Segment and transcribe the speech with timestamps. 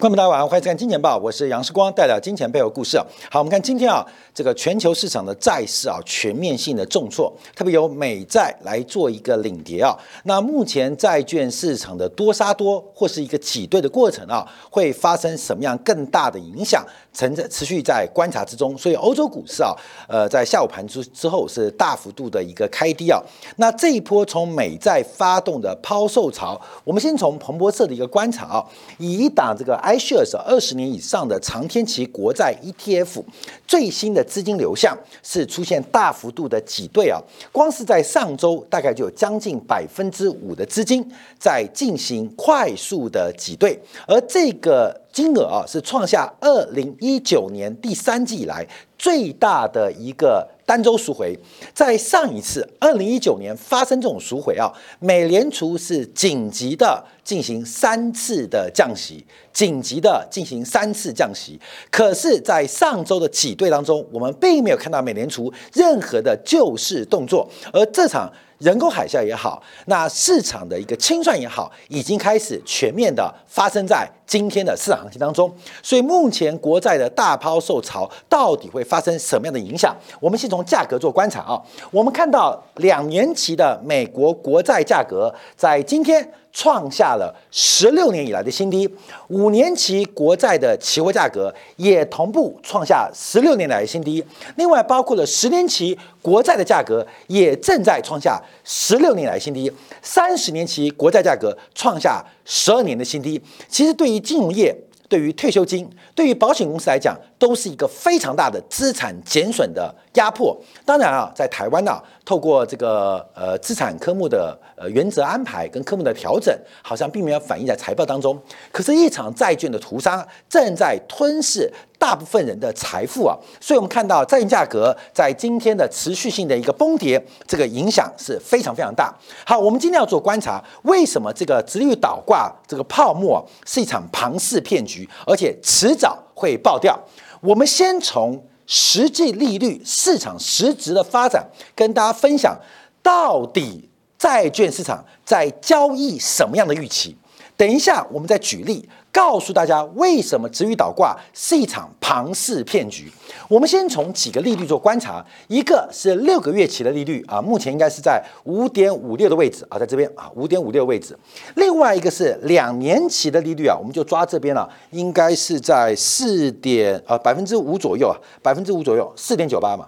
[0.00, 2.96] 观众大家晚上好，欢迎收看《金钱报》，我是杨世光，带来金钱背后故事。
[3.30, 9.94] 好，我们看今天啊，这个全球市场的债市啊，全面性的重挫，特别由美债来做一个领跌啊。
[10.24, 16.82] 那目前债券市场的多杀多或是一个挤兑的过程啊，会发生什么样更大的影响？
[17.12, 18.78] 存在持续在观察之中。
[18.78, 19.74] 所以欧洲股市啊，
[20.08, 23.20] 呃，在下午盘之之后是大幅度的一个开低啊。
[23.56, 28.64] 那这一波从美债发动的抛售潮，我们先从彭博社的一个观察啊，
[28.96, 33.22] 以一档这个 iShares 二十年以上的长天期国债 ETF
[33.66, 41.04] 最新的资金流向是出现大幅度的挤兑啊，光是在上周大概就有将近百分之五的资金
[41.38, 48.66] 在进行快速的挤兑，而这个金额啊是创下二零一九年第三季以来
[48.98, 50.48] 最大的一个。
[50.66, 51.36] 单周赎回，
[51.74, 61.60] 在上一次二零一九年发生这种赎回啊，美联储是紧急的进行三次的降息，紧急的进行三次降息。
[61.90, 68.32] 可是，在上周的挤兑当中，我们并没有看到美联储任何的救市动作，而这场。
[68.60, 75.50] 人工海啸也好，那市场的一个清算也好，已经开始全面的发生在今天的市场行情当中。
[75.82, 79.96] 所以目前国债的大抛受潮到底会发生什么样的影响？
[80.20, 81.60] 我们先从价格做观察啊。
[81.90, 86.30] 我们看到两年期的美国国债价格在今天。
[86.52, 88.88] 创下了十六年以来的新低，
[89.28, 94.24] 五年期国债的期货价格也同步创下十六年来的新低。
[94.56, 99.70] 另外，包括了十年期国债的价格也正在创下十六年来新低，
[100.02, 103.40] 三十年期国债价格创下十二年的新低。
[103.68, 104.76] 其实，对于金融业。
[105.10, 110.56] 对于退休金，对于保险公司来讲，都是一个非常大的资产减损的压迫。
[110.84, 118.40] 当然啊，在台湾呢，透过这个呃资产科目的呃原则安排跟科目的调整，好像并没有反映在财报当中。
[118.72, 121.70] 可是，一场债券的屠杀正在吞噬。
[122.00, 129.14] 大部分人的财富啊，所以我们看到债券价格在今天的持续性的一个崩跌，这个影响是非常非常大。
[129.44, 136.98] 好，我们今天要做观察，为什么这个直率倒挂这个泡沫是一场庞氏骗局，而且迟早会爆掉？
[137.42, 138.42] 我们先从
[138.72, 141.44] 实际利率市场实质的发展
[141.74, 142.56] 跟大家分享，
[143.02, 147.16] 到底债券市场在交易什么样的预期？
[147.60, 148.88] 等一下，我们再举例。
[149.12, 153.12] 告诉大家为什么止语倒挂是一场庞氏骗局。
[153.48, 161.14] 我们先从几个利率做观察，一个是六个月期的利率啊，目前应该是在五点五六的位置啊，在这边啊，五点五六位置。
[161.56, 169.86] 另外一个是两年期的利率啊，我们就抓这边了，应该是在四点呃百分之五左右啊，百分之五左右，四点九八嘛。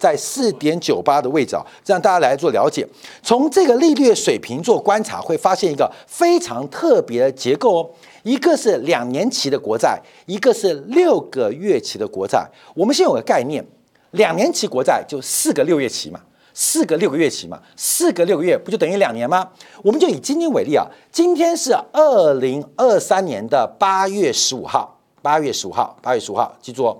[0.00, 2.84] 在四点九八的位置啊，这样大家来做了解。
[3.22, 7.90] 从这个利率水平做观察，会发现一个非常特别的结构哦。
[8.22, 12.46] 一个是两年期的国债，一个是六个月期的国债。
[12.74, 13.64] 我们先有个概念，
[14.12, 16.20] 两年期国债就四个六月期嘛，
[16.52, 19.48] 四个六个月期嘛，四个六个月不就等于两年吗？
[19.82, 26.96] 我们就以今天为例啊，今天是二零二三年的八月十五号，八月十五号，八月十五号，记住哦。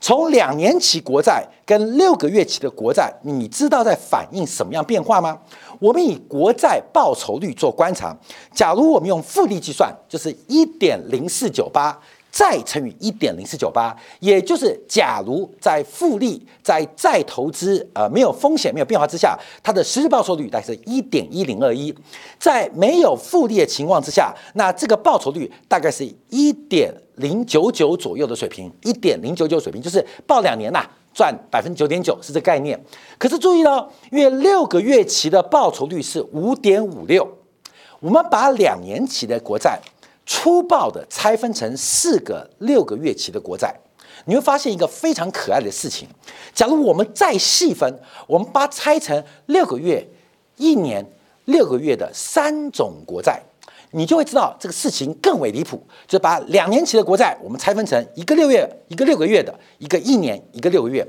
[0.00, 5.38] 从两年期国债跟六个月期的国债，你知道在反映什么样变化吗？
[5.78, 8.16] 我们以国债报酬率做观察，
[8.54, 11.98] 假如我们用复利计算，就是一点零四九八。
[12.30, 21.94] 再乘以一点零四九八，也就是假如在复利、在再投资、呃没有风险、没有变化之下，它的实质报酬率大概是一点一零二一。
[22.38, 32.80] 在没有复利的情况之下，那这个报酬率大概是一点零九九左右的水平，一点零九九水平就是报两年呐赚百分之九点九是这概念。
[33.18, 37.26] 可是注意了，因为六个月期的报酬率是五点五六，
[37.98, 39.80] 我们把两年期的国债。
[40.32, 43.74] 粗暴的拆分成四个六个月期的国债，
[44.26, 46.06] 你会发现一个非常可爱的事情。
[46.54, 47.92] 假如我们再细分，
[48.28, 50.06] 我们把拆成六个月、
[50.56, 51.04] 一年、
[51.46, 53.42] 六个月的三种国债，
[53.90, 55.82] 你就会知道这个事情更为离谱。
[56.06, 61.04] 就把两年期的国债，我们拆分成一个六月、一个六个月的，一个一年、一个六个月。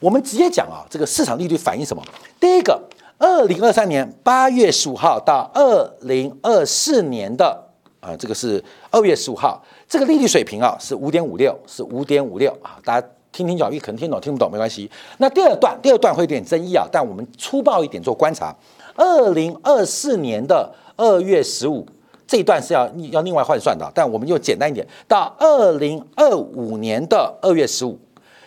[0.00, 2.02] 我们直接讲啊，这个市场利率反映什么？
[2.38, 2.78] 第一个，
[3.16, 7.65] 二零二三年八月十五号到二零二四年的。
[8.06, 8.62] 啊，这个是
[8.92, 12.78] 二月十五号，这个利率水平啊是五点五六，是五点五六啊。
[12.84, 14.88] 大家听听讲义可能听懂，听不懂没关系。
[15.18, 18.54] 那第二段，第二段会有点争议啊，但我们粗暴一点做观察。
[18.94, 21.84] 二零二四年的二月十五
[22.28, 27.98] 这一段是要要另外换算的，但我们就简单一点，到二零二五年的二月十五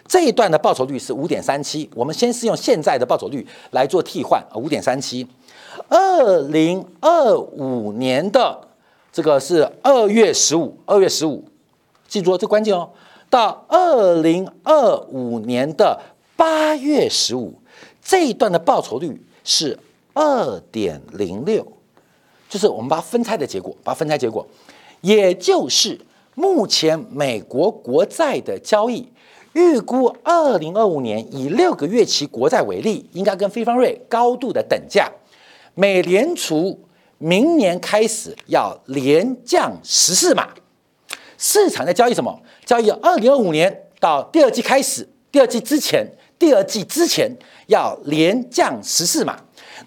[0.07, 1.89] 这一段的报酬率是五点三七。
[1.93, 5.27] 我们先是用现在的报酬率来做替换啊，五点三七。
[5.89, 8.68] 二零二五年的。
[9.11, 11.43] 这个是二月十五，二月十五，
[12.07, 12.89] 记住这关键哦，
[13.29, 15.99] 到二零二五年的
[16.35, 17.53] 八月十五，
[18.01, 19.77] 这一段的报酬率是
[20.13, 21.65] 二点零六，
[22.47, 24.45] 就是我们把它分拆的结果，把分拆结果，
[25.01, 25.99] 也就是
[26.35, 29.07] 目前美国国债的交易。
[29.53, 35.11] 预估二零二五年以六个月期国债为例，应该跟非方瑞高度的等价。
[35.73, 36.79] 美联储
[37.19, 40.49] 明年开始要连降十四码，
[41.37, 42.41] 市场在交易什么？
[42.65, 46.07] 交易二零二五年到第二季开始，第二季之前，
[46.39, 47.29] 第二季之前
[47.67, 49.37] 要连降十四码。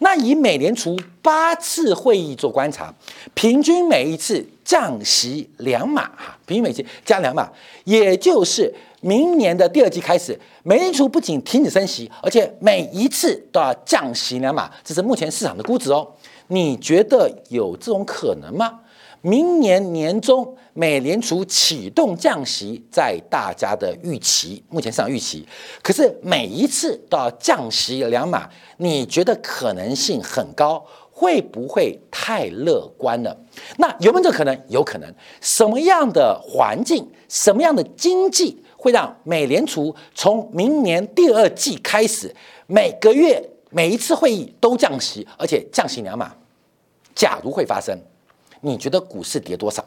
[0.00, 2.94] 那以美联储八次会议做观察，
[3.34, 7.50] 平均每一次降息两码，哈，平均每次加两码，
[7.84, 8.72] 也就是。
[9.04, 16.08] 明年的第二季开始，美联储不仅停止升息，而且每一次都要降息两码，这是目前市场的估值哦。
[16.52, 18.80] 你觉得有这种可能吗？
[19.22, 25.46] 明年年中美联储启动降息，在大家的预期，目前市场预期，
[25.82, 28.46] 可是每一次都要降息两码，
[28.76, 30.84] 你觉得可能性很高？
[31.10, 33.34] 会不会太乐观了？
[33.78, 34.60] 那有没有这可能？
[34.68, 35.10] 有可能。
[35.40, 37.08] 什么样的环境？
[37.28, 38.62] 什么样的经济？
[38.76, 42.34] 会让美联储从明年第二季开始，
[42.66, 46.34] 每个月每一次会议都降息，而且降息两码。
[47.14, 47.98] 假如会发生，
[48.60, 49.84] 你觉得股市跌多少？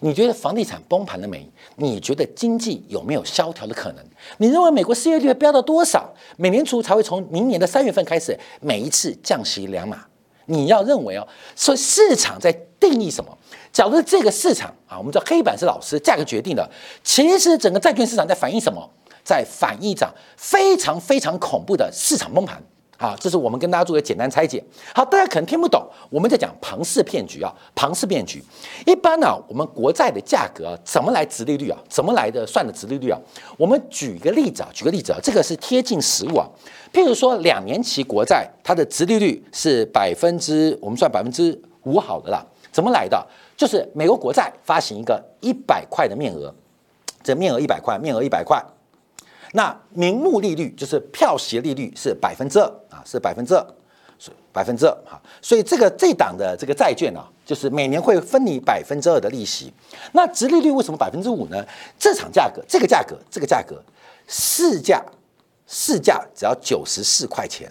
[0.00, 1.48] 你觉得房地产崩盘了没？
[1.76, 4.04] 你觉得经济有没有萧条的可能？
[4.38, 6.12] 你认为美国失业率会飙到多少？
[6.36, 10.04] 美联储才会从明年的三月份开始每一次降息两码？
[10.46, 13.38] 你要认为哦，所以市场在定义什么？
[13.72, 16.68] 假如这个市场啊，我们知道黑板是老师，价格决定的。
[17.04, 18.88] 其实整个债券市场在反映什么？
[19.22, 22.60] 在反映一场非常非常恐怖的市场崩盘
[23.02, 23.16] 啊！
[23.18, 24.62] 这是我们跟大家做个简单拆解。
[24.94, 28.40] 好，大家可能听不懂，我们在讲庞氏骗局啊，庞氏骗局。
[28.86, 31.76] 一般呢，我们国债的价格怎么来值利率啊？
[31.88, 33.18] 怎么来的算的值利率啊？
[33.56, 36.46] 我们举一个例子啊，举个例子啊，这个是贴近实物啊。
[36.92, 42.46] 譬如说，两年期国债它的值利率是百分之，我们算百分之五好的啦。
[42.70, 43.26] 怎么来的？
[43.56, 46.54] 就是美国国债发行一个一百块的面额，
[47.22, 48.64] 这面额一百块，面额一百块。
[49.52, 53.66] 那名目利率就是票息利率是百分之二啊，是百分之二，
[54.18, 55.20] 是百分之二哈。
[55.40, 59.72] 所以这个这档的这个债券呢，就是每年会分你百分之二的利息。
[60.12, 61.64] 那值利率为什么百分之五呢？
[61.98, 63.82] 这场价格，这个价格，这个价格，
[64.26, 65.04] 市价
[65.66, 67.70] 市价只要九十四块钱。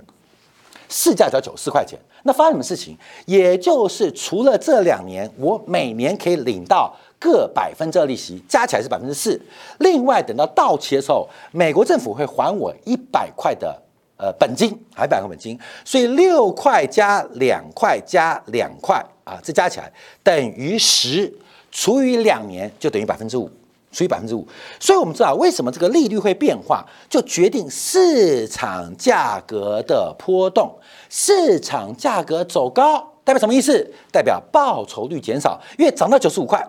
[0.93, 2.97] 市价只要九十四块钱，那发生什么事情？
[3.25, 9.39] 也就是除了这两年，我每年可以领到各百分之二利息，加起来是百分之四。
[9.77, 13.79] 另外，等到到期的时候，美国政府会还我一百块的
[14.17, 15.57] 呃本金，还一百块本金。
[15.85, 21.31] 所以六块加两块加两块啊，这加起来等于十，
[21.71, 23.47] 除以两年就等于百分之五。
[23.93, 24.47] 除以百分之五，
[24.79, 30.73] 所以我们知道为什么这个利率会变化，就决定市场价格的波动。
[31.09, 33.85] 市场价格走高代表什么意思？
[34.09, 36.65] 代表报酬率减少，因为涨到九十五块，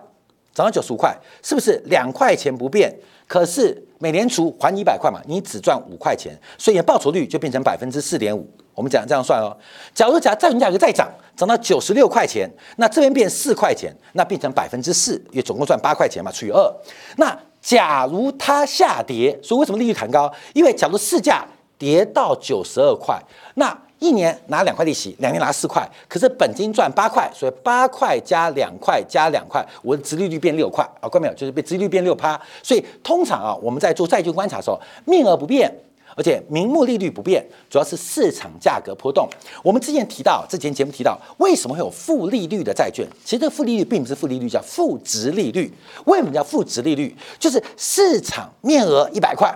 [0.53, 2.93] 涨到九十五块，是不是两块钱不变？
[3.27, 8.47] 可是美联储还你一百块嘛，你只赚五块钱，所以报酬率就变成百分之四点五。
[8.75, 9.55] 我们讲这样算哦。
[9.93, 16.75] 假如假债券价格再涨，涨到九十六块钱，那这边变四块钱，那变成百分之四，也总共赚八块钱嘛，除以二。
[17.17, 20.31] 那假如它下跌，所以为什么利率弹高？
[20.53, 21.45] 因为假如市价
[21.77, 23.19] 跌到九十二块，
[23.55, 31.33] 那一年拿两块利息，两年拿四块，可是本金赚八块，所以八块加两块加两块，我的殖利率变六块啊，看到没有？
[31.33, 32.39] 就是被殖利率变六趴。
[32.61, 35.73] 所以通常啊，我们在做债券观察的时候，面额不变。
[36.15, 39.27] 而且名目利率不变，主要是市场价格波动。
[39.63, 43.03] 我们之前提到，之前节目提到，为什么会有负利率的债券？
[43.25, 45.73] 其实这个负利率并不是负利率，叫负值利率。
[46.05, 47.17] 为什么叫负值利率？
[47.39, 49.51] 就是市场面额一百块，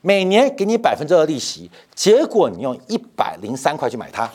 [0.00, 4.30] 每年给你百分之二利息，结果你用一百零三块去买它，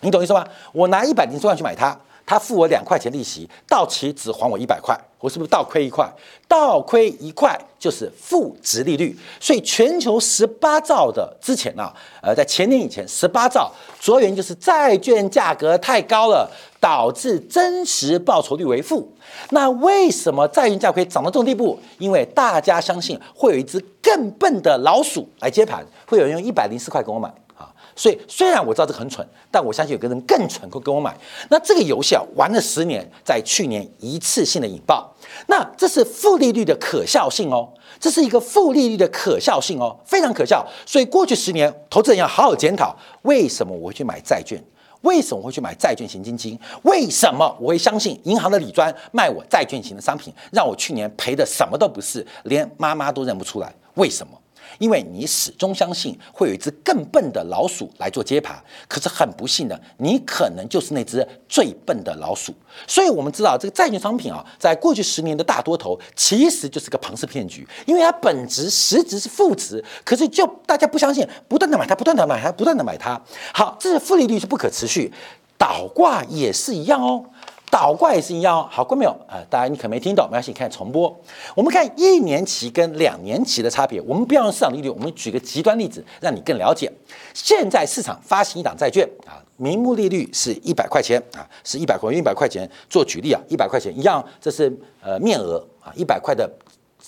[0.00, 0.46] 你懂意思吗？
[0.72, 1.98] 我拿一百零三块去买它。
[2.30, 6.08] 他付我两块钱利息，到期只还我一百块，我是不是倒亏一块？
[6.46, 9.18] 倒亏一块就是负值利率。
[9.40, 13.68] 所以全球十八兆的之前啊，呃，在前年以前十八兆，
[13.98, 19.12] 主要原因就是债券价格太高了，导致真实报酬率为负。
[19.48, 21.76] 那为什么债券价可以涨到这种地步？
[21.98, 27.28] 因为大家相信会有一只更笨的老鼠来接盘，会有人用一百零四块给我买。
[27.60, 31.14] 啊所以虽然我知道这个很蠢，但我相信有个人更蠢会跟我买。
[31.50, 35.14] 那这个游戏啊玩了十年，在去年一次性的引爆。
[35.48, 40.66] 那这是负利率的可笑性哦，这是一个负利率的可笑性哦，非常可笑。
[40.86, 44.62] 所以过去十年，投资人要好好检讨，为什么我会去买债券？
[45.02, 46.58] 为什么会去买债券型基金？
[46.82, 53.74] 为什么我会相信银行的理专卖我债券型的商品，让我去年赔的什么都不是，连妈妈都认不出来？
[53.94, 54.32] 为什么？
[54.80, 58.58] 因为你始终相信会有一只更笨的老鼠来做接盘，
[58.88, 62.54] 可是很不幸的，你可能就是那只最笨的老鼠。
[62.86, 73.20] 所以，我们知道这个债券商品啊，在过去十年的大多头，其实就是个庞氏骗局，因为它本质实质是负值，可是就大家不相信，不断的买它，不断的买它，不断的买它。
[73.52, 75.12] 好，这是负利率是不可持续，
[75.58, 77.26] 倒挂也是一样哦。
[77.70, 79.38] 倒挂也是一样，好，过没有啊？
[79.48, 81.14] 大家你可能没听懂，没关系，看重播。
[81.54, 86.90] 我们看一年期跟两年期的差别，我们不要用市场利率，我们举个极端例子，让你更了解。
[87.32, 96.50] 现在市场发行一档债券啊，名目利率是一百块钱啊，是一百块，一百块钱做举例啊，一百块钱一样，这是呃面额啊，一百块的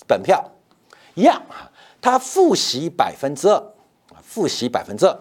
[0.07, 0.41] 本票
[1.15, 1.69] 一样啊，
[2.01, 3.55] 它付息百分之二
[4.13, 5.19] 啊，付息百分之二，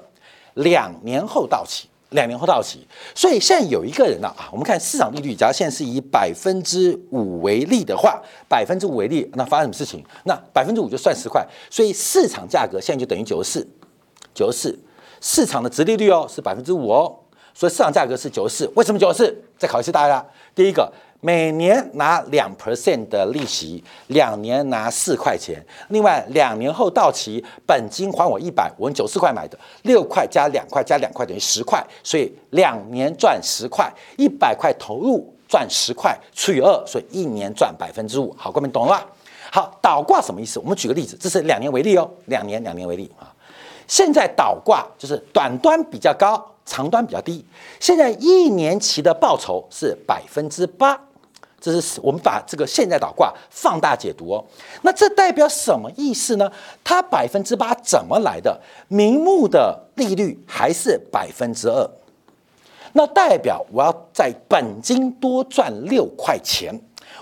[0.54, 1.88] 两年后到期。
[2.12, 10.04] 两年后到期，所以现在有一个人呢啊，我们看市场利率，假如现在是以百分之五为例的话，百分之五为例，那发生什么事情？
[10.24, 13.68] 那百分之五就算十块，所以市场价格现在就等于九十四，
[14.34, 14.78] 九十四，
[15.20, 17.14] 市场的直利率哦是百分之五哦，
[17.54, 18.72] 所以市场价格是九十四。
[18.76, 19.44] 为什么九十四？
[19.58, 20.92] 再考一次大家，第一个。
[21.24, 25.64] 每年拿两 percent 的利息，两年拿四块钱。
[25.90, 33.88] 另外，两年后到期，本金还我一百，我用九十块买的，六块加两块加两块等于十块，所以两年赚十块，
[34.18, 38.34] 一百块投入赚十块除以二，所以一年赚百分之五。
[38.36, 39.06] 好，各位懂了吧？
[39.52, 40.58] 好，倒挂什么意思？
[40.58, 43.32] 我们举个例子，这是两年为例哦，两年两年为例啊。
[43.86, 47.44] 现在倒挂就是短端比较高，长端比较低。
[47.78, 51.00] 现在一年期的报酬是百分之八。
[51.62, 54.44] 这是我们把这个现在倒挂放大解读哦，
[54.82, 56.50] 那这代表什么意思呢？
[56.82, 58.60] 它百分之八怎么来的？
[58.88, 61.88] 明目的利率还是百分之二，
[62.94, 66.74] 那代表我要在本金多赚六块钱，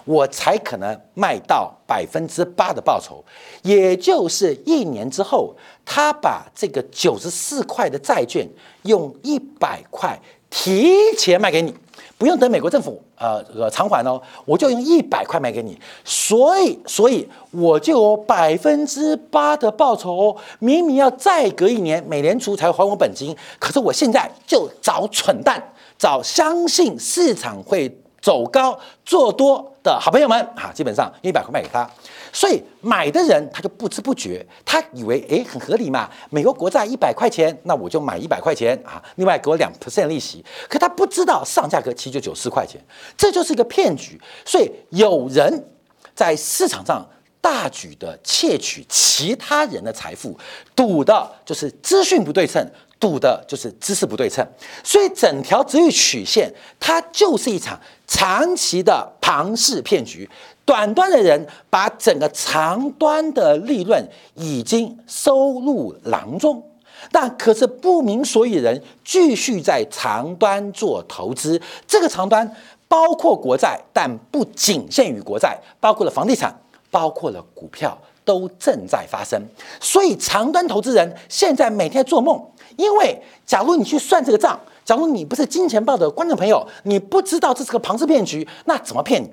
[0.06, 3.22] 我才可能卖到百分之八的报酬，
[3.60, 5.54] 也就是一年之后，
[5.84, 8.48] 他把这个九十四块的债券
[8.84, 10.18] 用一百块
[10.48, 11.74] 提前卖给你。
[12.20, 20.36] 不用等美国政府呃这个偿还哦，我就用一百块卖给你，所以所以我就有百分之八的报酬哦。
[20.58, 27.88] 明明要再隔一年，美联储才还我本金，可是我现在就找蠢蛋，找相信市场会
[28.20, 31.88] 走高做多的好朋友们啊，基本上一百块卖给他。
[32.32, 40.44] 所以买的人他就不知不觉，他以为诶很合理嘛，美国国债一百块钱，那我就买一百块钱啊，另外给我两 percent 利息。
[40.68, 42.80] 可他不知道上价格其实就九十块钱，
[43.16, 44.20] 这就是一个骗局。
[44.44, 45.68] 所以有人
[46.14, 47.04] 在市场上
[47.40, 50.38] 大举的窃取其他人的财富，
[50.76, 52.64] 赌的就是资讯不对称，
[53.00, 54.46] 赌的就是知识不对称。
[54.84, 60.28] 所以整条直率曲线它就是一场长期的庞氏骗局。
[60.64, 66.62] 短端的人把整个长端的利润已经收入囊中，
[67.10, 71.60] 但可是不明所以人继续在长端做投资。
[71.88, 72.54] 这个长端
[72.86, 76.54] 包括国债，但不仅限于国债，包括了房地产，
[76.90, 79.40] 包括了股票，都正在发生。
[79.80, 82.40] 所以长端投资人现在每天做梦，
[82.76, 89.30] 因为假如你去算这个账，假如你不是金钱豹的观众朋友，你不知道这是个庞氏骗局，那怎么骗你？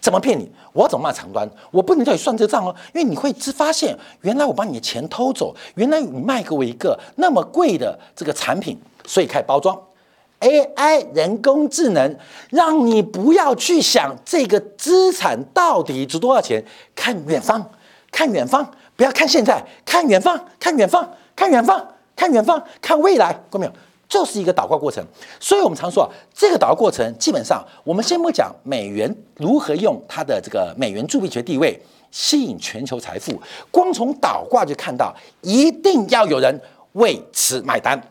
[0.00, 0.50] 怎么骗你？
[0.72, 1.46] 我怎么骂长端？
[1.70, 9.78] 我不能叫你算这个账哦，因为你会只发现，原来我把你的钱偷走，原来你卖给我一个那么贵的这个产品，所以开始包装
[10.40, 12.16] AI 人工智能，
[12.48, 17.70] 让你不要去想这个资产到底值多少钱，看远方，
[18.10, 23.72] 看远方，不要看现在，看远方，看远方，看远方，看远方，看未来，过没有？
[24.08, 25.04] 就是一个倒挂过程，
[25.38, 33.40] 所以我们常说啊，这个倒挂过程基本上，我们先不讲美元如何用它的这个美元铸币学地位吸引全球财富，
[33.70, 36.60] 光从倒挂就看到，一定要有人
[36.94, 38.02] 为此买单，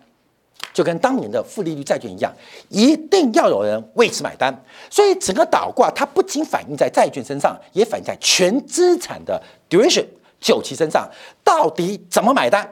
[0.74, 2.34] 就跟当年的负利率债券一样，
[2.70, 4.54] 一定要有人为此买单。
[4.90, 10.06] 所以整个倒挂它不仅反映在债券身上，也反映在全资产的 duration
[10.40, 11.10] 久期身上，
[11.44, 12.68] 到底怎么买单？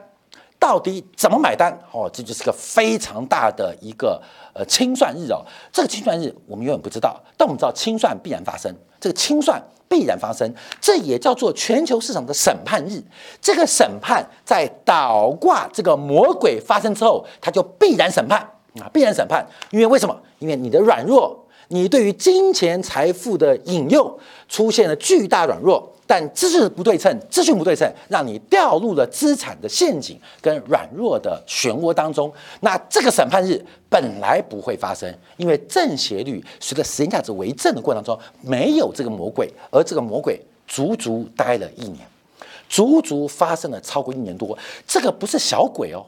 [0.58, 1.72] 到底怎么买单？
[1.92, 4.20] 哦，这就是个非常大的一个
[4.52, 5.44] 呃清算日哦。
[5.72, 8.74] 这个清算日我们永远不知道，但我们知道清算必然发生。
[8.98, 13.02] 这个清算必然发生，这也叫做全球市场的审判日。
[13.40, 18.38] 这个审判在倒挂这个魔鬼发生之后，它就必然审判
[18.80, 19.46] 啊，必然审判。
[19.70, 20.14] 因为为什么？
[20.38, 32.32] 因为你的软弱，你对于金钱财富的引诱出现了巨大软弱，但知识不对称、资讯不对称，让你掉入了资产的陷阱跟软弱的漩涡当中。
[32.60, 41.98] 那这个审判日本来不会发生，因为正邪律随着时间价值为正的过程当中，没有这个魔鬼，而这个魔鬼足足待了一年，
[42.68, 44.56] 足足发生了超过一年多。
[44.86, 46.04] 这个不是小鬼哦。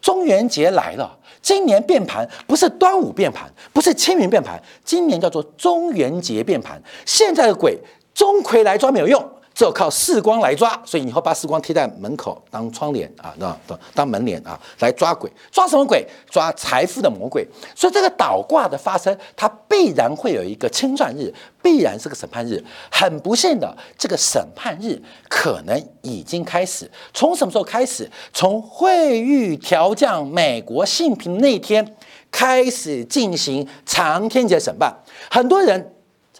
[0.00, 6.82] 中元节来了，今年变盘不是端午变盘，不是清明变盘，今年叫做中元节变盘。
[7.04, 7.78] 现在的鬼，
[8.14, 9.22] 钟馗来抓没有用。
[9.54, 16.04] 只有靠视光来抓，所以以后把视光贴在门口当窗帘啊，当当当门帘啊，来抓鬼，抓什么鬼？
[16.28, 17.46] 抓财富的魔鬼。
[17.74, 21.32] 所以这个倒挂的发生，它必然会有一个清算日，
[21.62, 22.60] 必然是个审判日。
[22.90, 26.90] 很不幸的，这个审判日可能已经开始。
[27.12, 28.10] 从什么时候开始？
[28.32, 31.94] 从惠誉调降美国性平那天
[32.32, 34.92] 开始进行长天节审判。
[35.30, 35.93] 很多人。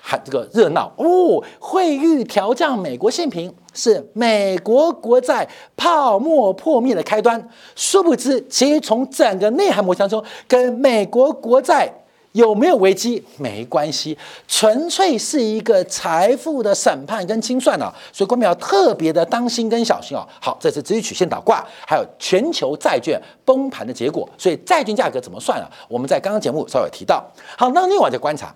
[0.06, 1.42] 喊这个热闹哦！
[1.58, 7.48] 汇率调降美国信评是美国国债泡沫破灭的开端。
[7.74, 11.90] 殊不知，其实从整个内涵模型中，跟美国国债
[12.32, 17.90] 有没有危机没关系，纯粹是一个财富的审判跟清算啊！
[18.12, 20.28] 所以，我们要特别的当心跟小心啊！
[20.38, 24.28] 好，这是直率曲线倒挂，还有全球债券崩盘的结果。
[24.36, 25.70] 所以，债券价格怎么算啊？
[25.88, 27.24] 我们在刚刚节目稍微提到。
[27.56, 28.54] 好，那另外再观察。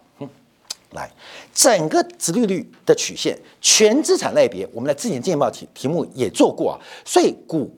[0.93, 1.11] 来，
[1.53, 6.81] 整个殖利率的曲线，全资产类别，我们在之前经济报题题目也做过啊。
[7.05, 7.71] 所以股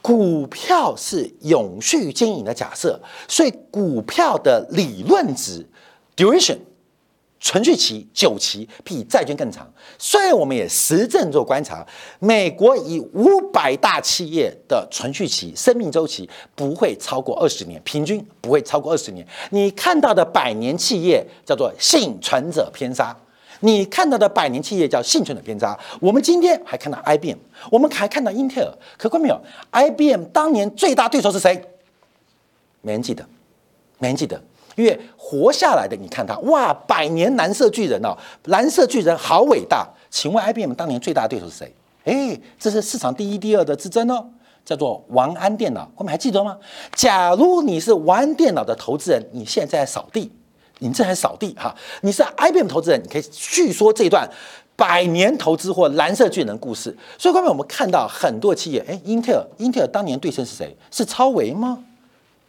[0.00, 5.66] 股票是永续经营的假设，所以股票的理论值
[6.16, 6.58] duration。
[7.44, 11.86] 存续期久期比债券更长，虽然我们也实证做观察，
[12.18, 19.24] 美国以五百大企业的存续期生命周期不会超过二十年，平均不会超过二十年。
[19.50, 23.14] 你看到的百年企业叫做幸存者偏差，
[23.60, 25.78] 你看到的百年企业叫幸存者偏差。
[26.00, 27.36] 我们今天还看到 IBM，
[27.70, 29.38] 我们还看到英特尔，可观没有
[29.70, 31.62] ？IBM 当年最大对手是谁？
[32.80, 33.22] 没人记得，
[33.98, 34.42] 没人记得。
[34.76, 39.88] 因为活下来的，你看他哇，百年蓝色巨人哦，蓝色巨人好伟大。
[40.10, 41.74] 请问 IBM 当年最大的对手是谁？
[42.04, 44.26] 哎，这是市场第一、第二的之争哦，
[44.64, 45.90] 叫做王安电脑。
[45.96, 46.56] 我们还记得吗？
[46.94, 50.30] 假如你是王安电脑的投资人，你现在在扫地，
[50.78, 51.74] 你正在扫地哈。
[52.02, 54.28] 你是 IBM 投资人，你可以叙说这段
[54.76, 56.96] 百年投资或蓝色巨人故事。
[57.18, 60.76] 所以，后面我们看到很多企业，哎，英特尔，英特尔当年对称是谁？
[60.90, 61.84] 是超维吗？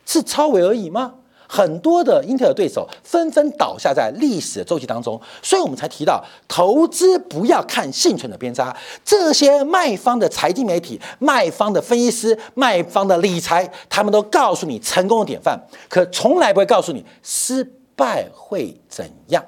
[0.06, 1.16] 是超维而已吗？
[1.48, 8.76] 很多的英特尔对手纷纷倒下在历史的周期当中，所以我们才提到投资不要看幸存的偏差。
[9.04, 17.64] 这些卖方的财经媒体、卖方的分析师、卖方的理财，他们都告诉你成功的典范，可从来不会告诉你失
[17.96, 19.44] 败会怎样。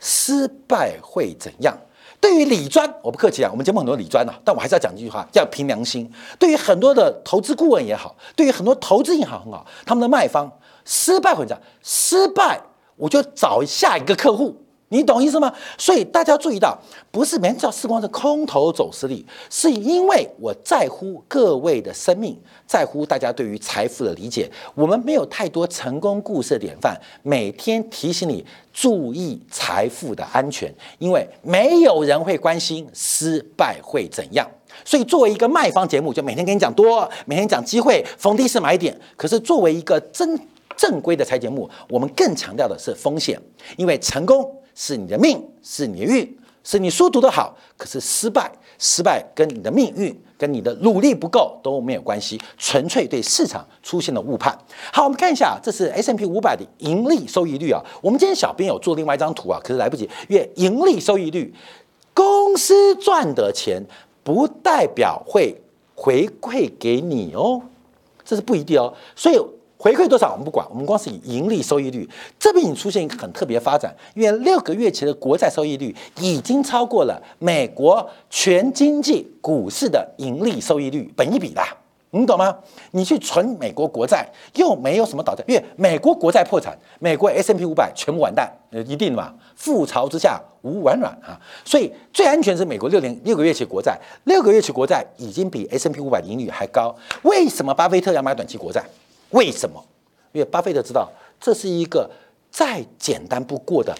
[0.00, 1.76] 失败会怎样？
[2.20, 6.10] 对于理专，我不客气啊，我们节目很多理专啊，但我还是要讲一句话，要凭良心。
[6.38, 10.50] 对于很多的投资顾问也好，对于很多投资银行很好，他们的卖方。
[10.84, 12.60] 失败会怎样，失败
[12.96, 14.56] 我就找下一个客户，
[14.88, 15.52] 你懂意思吗？
[15.76, 16.78] 所以大家注意到，
[17.10, 24.50] 不是每天叫时光是空头走势力，是因为我在乎各位的生命，在乎大家对于财富的理解。
[24.74, 34.48] 我们没有太多成功故事的典范，每天提醒你注意财富的安全，因为没有人会关心失败会怎样。
[34.84, 38.96] 所以作为一个卖方节目，就每天跟你讲多，每天讲机会，逢低是买点。
[39.16, 40.38] 可是作为一个真
[40.76, 43.40] 正规的财节目，我们更强调的是风险，
[43.76, 47.56] 因为成功是你的命，是你的运，是你书读得好。
[47.76, 54.56] 可是失败，失败跟你的命运、跟你的努力不够都没有关系，纯粹对市场出现了误判。
[54.92, 57.80] 好，我们看一下，这是 S M P 五百的盈利收益率啊。
[58.00, 61.52] 我们今天小编有做另外一张图啊，可是来不及，因为盈利收益率，
[62.12, 63.82] 公司赚的钱
[64.22, 65.60] 不代表会
[65.94, 67.60] 回馈给你哦，
[68.24, 69.38] 这是不一定哦，所以。
[69.84, 81.68] 回馈多少我们不管，我们光是以盈利收益率，这边已经出现一个很特别的发展，因为六个月前的国债收益率已经超过了美国全经济股市的盈利收益率本一比啦，
[82.12, 82.56] 你懂吗？
[82.92, 98.82] 你去存美国国债又没有什么倒债，因为美国国债破产，美国 S M P 五百全部完蛋，呃，一定嘛，覆巢之下无完卵啊，所以最安全是美国六年六个月期国债，六个月期国债已经比 S M P 五百盈率还高，为什么巴菲特要买短期国债？
[99.34, 99.84] 为什么？
[100.32, 101.08] 因为巴菲特知道
[101.40, 102.10] 这是一个
[102.50, 103.94] 再简单不过的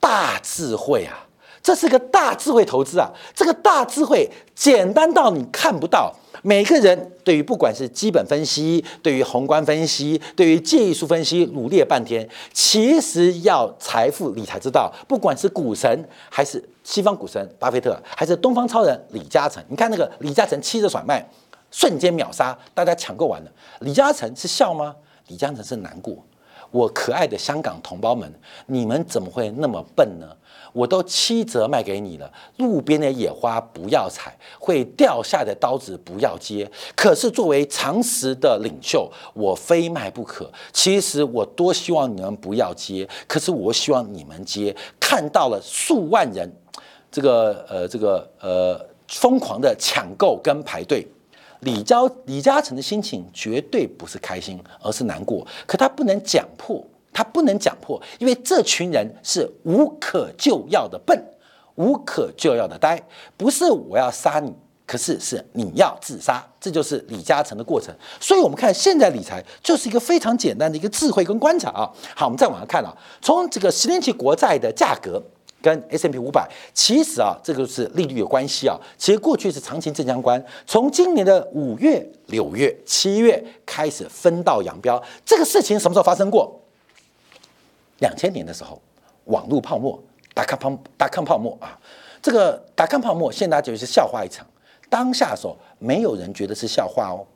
[0.00, 1.26] 大智慧啊！
[1.62, 3.10] 这是个大智慧投资啊！
[3.34, 6.14] 这个大智慧简单到你看不到。
[6.42, 21.28] 每个人对于不管是基本分析、对于宏观分析、对于技术分析，努力了半天，其实要财富理财之道，不管是股神还是西方股神巴菲特，还是东方超人李嘉诚，你看那个李嘉诚七折甩卖，
[21.76, 23.52] 瞬间秒杀，大家抢购完了。
[23.80, 24.96] 李嘉诚是笑吗？
[25.26, 26.16] 李嘉诚是难过。
[26.70, 28.32] 我可爱的香港同胞们，
[28.64, 30.26] 你们怎么会那么笨呢？
[30.72, 36.70] 我都七折卖给你了，路边的野花不要采，会掉下的刀子不要接。
[36.94, 40.50] 可是作为常识的领袖，我非卖不可。
[40.72, 44.74] 其实我多希望你们不要接，可是我希望你们接。
[44.98, 46.50] 看到了数万人，
[47.10, 51.06] 这个呃这个呃疯狂的抢购跟排队，
[51.60, 55.46] 李嘉李嘉诚的心情绝对不是开心，而是难过。
[55.66, 56.84] 可他不能讲破。
[57.12, 61.18] 他不能讲破，因为这群人是无可救药的笨，
[61.76, 63.02] 无可救药的呆。
[63.38, 64.52] 不是我要杀你，
[64.86, 67.94] 可是是你要自杀，这就是李嘉诚的过程。
[68.20, 71.90] 所以，我们看现在理财就是一个非常简单的一个智慧跟观察啊。
[72.14, 75.22] 好，我们再往下看啊，从这个十年期国债的价格
[75.62, 78.78] 跟 S M P 五百，其实啊，这个是利率有关系啊。
[78.96, 85.02] 其实过去是长期正相关，从今年的五月、六月、七月开始分道扬镳。
[85.24, 86.60] 这个事情什么时候发生过？
[87.98, 88.80] 两千年的时候，
[89.24, 89.98] 网络泡沫，
[90.34, 91.78] 打康泡打康泡沫啊，
[92.20, 94.46] 这个打康泡沫，现在就是笑话一场。
[94.88, 97.26] 当下的时候，没有人觉得是笑话哦，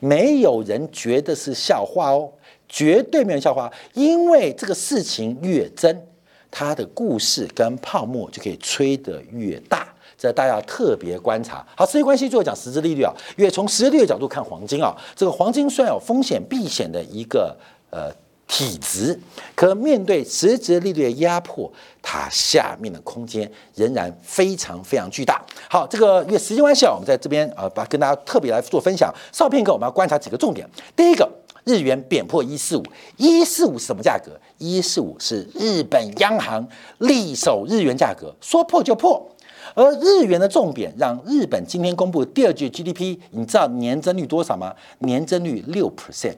[0.00, 2.30] 没有人觉得是笑话哦，
[2.68, 6.06] 绝对没有笑话，因为这个事情越真，
[6.50, 9.86] 它的故事跟泡沫就可以吹得越大，
[10.18, 11.66] 这大家要特别观察。
[11.76, 17.56] 好，实际关系最后讲实质利率啊，因为从实质利率角度看黄金啊，这个黄金虽然有风险避险的一个
[17.90, 18.12] 呃。
[18.52, 19.16] 体值，
[19.54, 25.40] 可面对实质利率的压迫，它下面的空间仍然非常非常巨大。
[25.68, 29.14] 好，这个因为时间关系啊，我们在这边呃，把跟大家特别来做分享。
[29.32, 30.68] 稍片刻，我们要观察几个重点。
[30.96, 31.30] 第一个，
[31.64, 32.82] 日元贬破一四五，
[33.16, 34.38] 一四五是什么价格？
[34.58, 36.66] 一四五是日本央行
[36.98, 39.30] 力守日元价格，说破就破。
[39.74, 44.74] 而日元的重贬，让日本今天公布第二季 GDP，你知道年增率多少吗？
[44.98, 46.34] 年增率六 percent。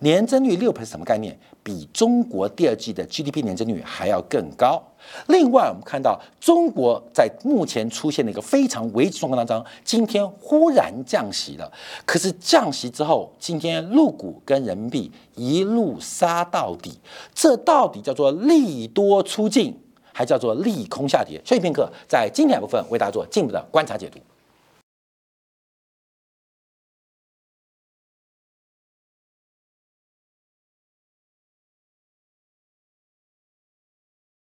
[0.00, 1.34] 年增率六是什么概念？
[1.62, 4.80] 比中国第二季的 GDP 年增率还要更高。
[5.28, 11.72] 另外，我们看到中国在目前出现了一个非常危急状况当中，今天忽然降息了。
[12.04, 17.00] 可是降息之后，今天陆股跟人民币一路杀到底，
[17.34, 19.76] 这到底叫做利多出尽，
[20.12, 21.40] 还叫做利空下跌？
[21.44, 24.18] 休息片刻，在今天部分为大家做进一步的观察解读。